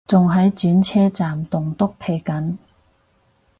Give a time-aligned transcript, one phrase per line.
[0.07, 2.57] 仲喺轉車站棟篤企緊